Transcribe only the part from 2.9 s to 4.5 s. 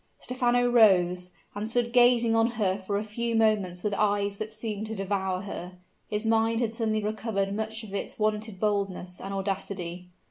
a few moments with eyes